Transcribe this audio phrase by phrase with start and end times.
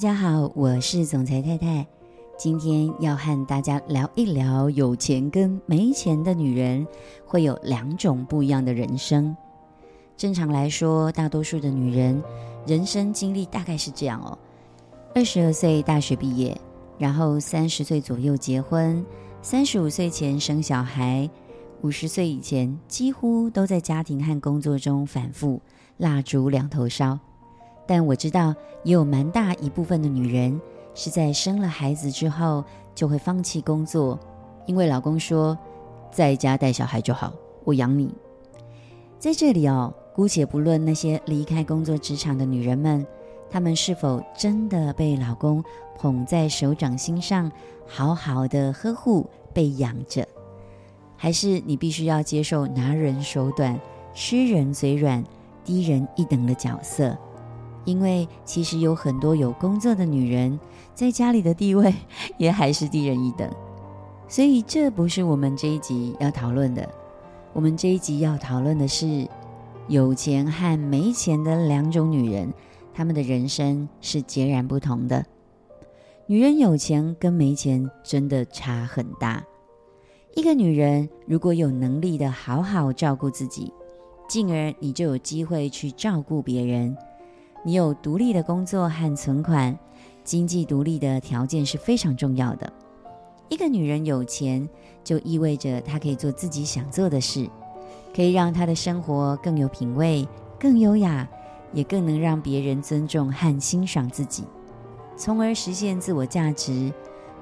[0.00, 1.86] 大家好，我是总裁太太。
[2.38, 6.86] 今天要和大家聊一聊有钱跟没钱的女人
[7.26, 9.36] 会有两种不一样的人生。
[10.16, 12.18] 正常来说，大多数的女人
[12.66, 14.38] 人生经历大概是这样哦：
[15.14, 16.58] 二十二岁大学毕业，
[16.96, 19.04] 然后三十岁左右结婚，
[19.42, 21.28] 三十五岁前生小孩，
[21.82, 25.60] 五十岁以前几乎都在家庭和工作中反复，
[25.98, 27.18] 蜡烛两头烧。
[27.90, 28.54] 但我知道，
[28.84, 30.60] 也有蛮大一部分的女人
[30.94, 34.16] 是在生了孩子之后就会放弃工作，
[34.64, 35.58] 因为老公说
[36.12, 37.32] 在家带小孩就好，
[37.64, 38.14] 我养你。
[39.18, 43.04] 在这里哦，姑且不论那些离开工作职场的女人们，
[43.50, 45.60] 她们是否真的被老公
[45.98, 47.50] 捧在手掌心上，
[47.88, 50.24] 好好的呵护被养着，
[51.16, 53.76] 还是你必须要接受拿人手短、
[54.14, 55.24] 吃人嘴软、
[55.64, 57.18] 低人一等的角色。
[57.84, 60.58] 因为其实有很多有工作的女人，
[60.94, 61.94] 在家里的地位
[62.38, 63.50] 也还是低人一等，
[64.28, 66.88] 所以这不是我们这一集要讨论的。
[67.52, 69.26] 我们这一集要讨论的是
[69.88, 72.52] 有钱和没钱的两种女人，
[72.94, 75.24] 她们的人生是截然不同的。
[76.26, 79.42] 女人有钱跟没钱真的差很大。
[80.36, 83.72] 一个女人如果有能力的好好照顾自己，
[84.28, 86.96] 进而你就有机会去照顾别人。
[87.62, 89.78] 你有独立的工作和存款，
[90.24, 92.72] 经济独立的条件是非常重要的。
[93.50, 94.66] 一个女人有钱，
[95.04, 97.46] 就意味着她可以做自己想做的事，
[98.14, 100.26] 可以让她的生活更有品味、
[100.58, 101.28] 更优雅，
[101.74, 104.44] 也更能让别人尊重和欣赏自己，
[105.14, 106.90] 从而实现自我价值。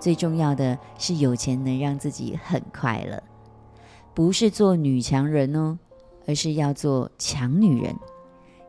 [0.01, 3.23] 最重要的是，有钱能让自己很快乐，
[4.15, 5.79] 不是做女强人哦，
[6.27, 7.95] 而是要做强女人。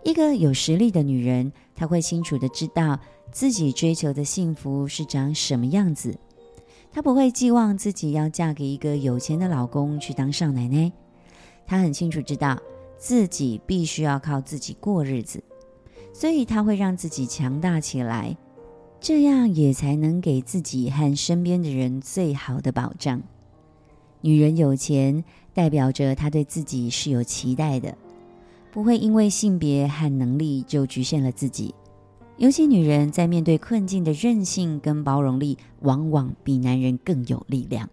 [0.04, 3.00] 一个有实力的女人，她会清楚的知道
[3.32, 6.18] 自己追求的幸福是长什么样子。
[6.92, 10.92] 她不会寄望自己要嫁给一个有钱的老公去当少奶奶。
[11.68, 12.58] 她很清楚知道
[12.98, 15.44] 自己必须要靠自己过日子，
[16.14, 18.36] 所以她会让自己强大起来，
[19.00, 23.22] 这样也才能给自己和身边的人最好的保障。
[24.22, 25.24] 女人有钱，
[25.54, 27.96] 代表着她对自己是有期待的。
[28.72, 31.74] 不会因为性别和能力就局限了自己，
[32.38, 37.90] 尤其女人在面对困境的韧性跟包容力，往往比男人更有力量。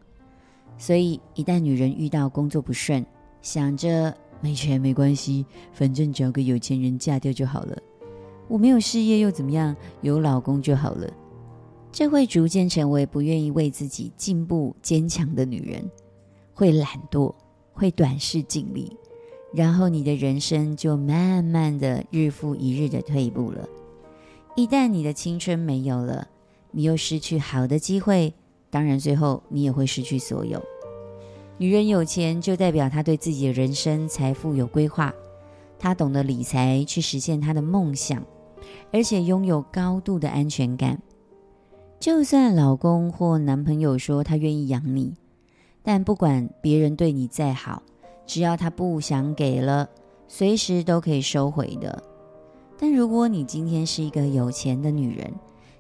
[0.79, 3.05] 所以，一旦女人遇到工作不顺，
[3.41, 7.77] 想着没钱没关系，反正找个有钱人嫁掉就好了。
[8.47, 9.75] 我没有事业又怎么样？
[10.03, 11.11] 有老公就好了。
[11.91, 15.91] 这会逐渐成为不愿意为自己进步、坚强的女人，
[16.53, 17.35] 会懒惰，
[17.73, 18.95] 会短视尽力。
[19.57, 23.67] 然后你的人生就慢慢的日复一日的退步了。
[24.55, 26.29] 一旦你的青春没有了，
[26.73, 28.35] 你又失去好的机会，
[28.69, 30.63] 当然最后你也会失去所有。
[31.57, 35.15] 女人有钱就代表她对自己的人生财富有规划，
[35.79, 38.23] 她懂得理财去实现她的梦想，
[38.93, 41.01] 而且拥有高度的安全感。
[41.99, 45.15] 就算老公或男朋友说他愿意养你，
[45.83, 47.83] 但不管别人对你再好。
[48.27, 49.89] 只要他不想给了，
[50.29, 52.03] 随时都可以收回的。
[52.79, 55.33] 但如果你今天是一个有钱的女人，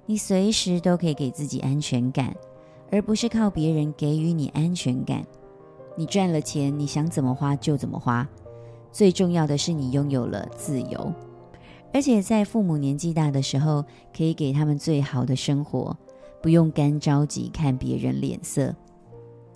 [0.06, 2.34] 你随时都可以给自己安全感，
[2.90, 5.26] 而不是靠别人给予你安全感。
[5.96, 8.26] 你赚了钱，你想怎么花就怎么花。
[8.92, 11.12] 最重要的是你拥有了自由，
[11.92, 13.84] 而且在父母年纪大的时候，
[14.16, 15.94] 可以给他们最好的生活，
[16.40, 18.74] 不用干着急看别人脸色。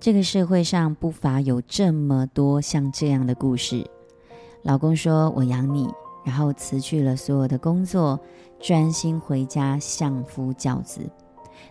[0.01, 3.87] 这个社会上不乏有这么多像这样的故事。
[4.63, 5.87] 老公说：“我养你”，
[6.25, 8.19] 然后辞去了所有的工作，
[8.59, 11.07] 专心回家相夫教子。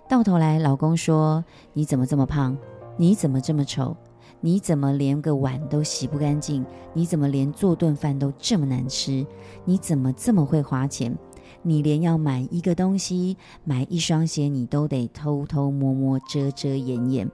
[0.08, 2.56] 到头来，老公说：“你怎么这么胖？
[2.96, 3.96] 你怎么这么丑？
[4.40, 6.64] 你怎么连个碗都洗不干净？
[6.94, 9.26] 你怎么连做顿饭都这么难吃？
[9.64, 11.18] 你怎么这么会花钱？
[11.62, 17.28] 你连要买一个东西、买一双鞋，你都得偷偷摸摸、遮遮掩掩。”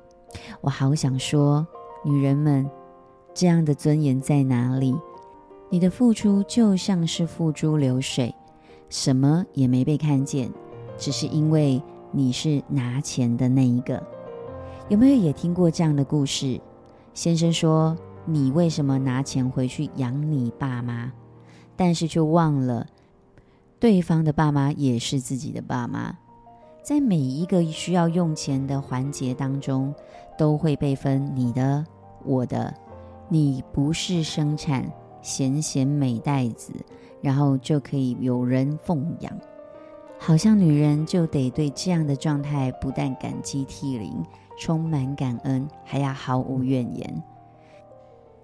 [0.61, 1.67] 我好想说，
[2.05, 2.69] 女人们，
[3.35, 4.97] 这样的尊严在哪里？
[5.69, 8.35] 你的付出就像是付诸流水，
[8.89, 10.51] 什么也没被看见，
[10.97, 11.83] 只是因为
[12.13, 14.03] 你是拿钱的那一个。
[14.89, 16.61] 有没有也听过这样的故事？
[17.13, 21.13] 先生说：“你为什么拿钱回去养你爸妈？”
[21.75, 22.87] 但是却忘了，
[23.81, 26.17] 对方的爸妈也是自己的爸妈。
[26.87, 29.93] 在每一个需要用钱的环节当中，
[30.39, 31.85] 都会被分你的、
[32.25, 32.73] 我的。
[33.29, 34.89] 你不是生产
[35.21, 36.73] 闲闲美袋子，
[37.21, 39.37] 然后就可以有人奉养。
[40.17, 44.25] 好像女人就得对这样的状态不但感激涕零，
[44.57, 47.23] 充满感恩，还要毫无怨言。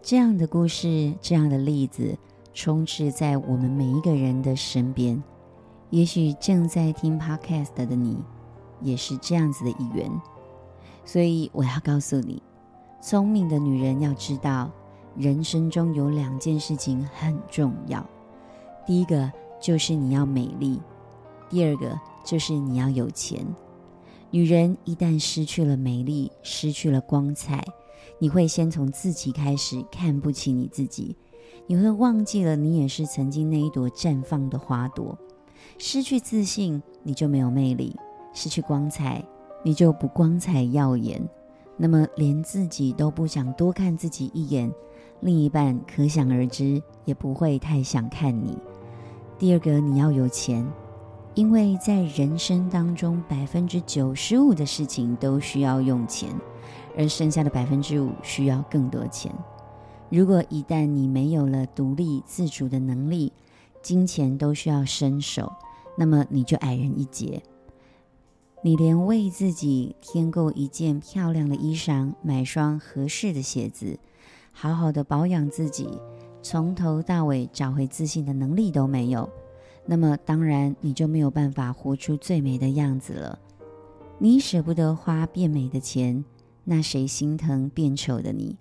[0.02, 2.18] 这样的故事，这样的例子，
[2.52, 5.22] 充斥在我们每一个人的身边。
[5.92, 8.16] 也许正在听 Podcast 的你，
[8.80, 10.10] 也是这样子的一员。
[11.04, 12.42] 所以我要告诉你，
[13.02, 14.70] 聪明的女人要知道，
[15.18, 18.02] 人生中有两件事情很重要。
[18.86, 19.30] 第一个
[19.60, 20.80] 就是你要美丽。
[21.50, 23.44] 第二个就是你要有钱。
[24.30, 27.62] 女人一旦失去了美丽，失去了光彩，
[28.18, 31.14] 你会先从自己开始看不起你自己，
[31.66, 35.18] 你会忘记了你也是曾经那一朵绽放的花朵。
[35.78, 37.94] 失去自信，你就没有魅力；
[38.32, 39.24] 失去光彩，
[39.64, 41.20] 你就不光彩耀眼。
[41.76, 44.70] 那么连自己都不想多看自己一眼，
[45.20, 48.56] 另一半可想而知也不会太想看你。
[49.38, 50.66] 第二个，你要有钱。
[51.34, 56.28] 因为在人生当中，百分之九十五的事情都需要用钱，
[56.94, 59.32] 而剩下的百分之五需要更多钱。
[60.10, 63.32] 如果一旦你没有了独立自主的能力，
[63.82, 65.52] 金钱都需要伸手，
[65.98, 67.42] 那么你就矮人一截。
[68.62, 73.98] 你连为自己添购一件漂亮的衣裳，买双合适的鞋子，
[74.52, 75.88] 好好的保养自己，
[76.40, 79.28] 从头到尾找回自信的能力都没有。
[79.84, 83.38] 那么当然，你就没有办法活出最美的样子了。
[84.18, 86.24] 你舍不得花变美的钱，
[86.62, 88.56] 那谁心疼变丑的你？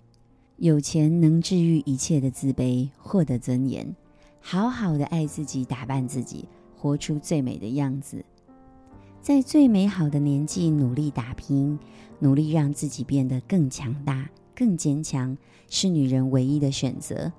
[0.58, 3.96] 有钱能治愈一切的自卑，获得尊严，
[4.42, 6.46] 好好的爱自己，打扮自己，
[6.76, 8.26] 活出最美的样子。
[9.22, 11.78] 在最美好的年纪努力打拼，
[12.20, 15.38] 努力让自己变得更强大、更坚强，
[15.70, 17.32] 是女人唯一的选择。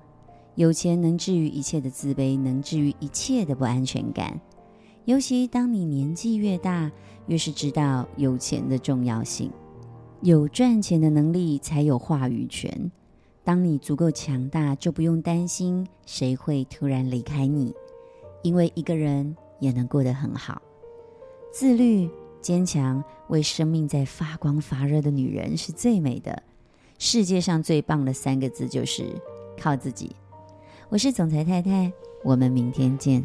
[0.55, 4.39] 有钱能治愈一切的自卑，能治愈一切的不安全感。
[5.03, 6.89] 尤其当你年纪越大，
[7.27, 9.51] 越是知道有钱的重要性。
[10.21, 12.89] 有赚钱的能力，才有话语权。
[13.43, 17.73] 当你足够强大，就不用担心谁会突然离开你，
[18.41, 20.61] 因为一个人也能过得很好。
[21.51, 22.09] 自律、
[22.41, 26.41] 坚强，为生命在发光发热的女人是最美的。
[26.97, 29.03] 世界上最棒的三个字就是
[29.59, 30.15] 靠自己。
[30.87, 31.91] 我是总裁太太，
[32.23, 33.21] 我们明天见。